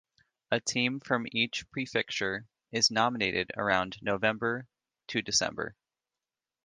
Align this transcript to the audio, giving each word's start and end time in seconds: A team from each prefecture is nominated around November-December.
A 0.49 0.59
team 0.59 0.99
from 0.99 1.27
each 1.31 1.69
prefecture 1.69 2.47
is 2.71 2.89
nominated 2.89 3.51
around 3.55 3.97
November-December. 4.01 5.75